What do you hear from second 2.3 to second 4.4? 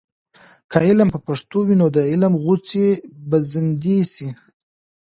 غوڅۍ به زندې سي.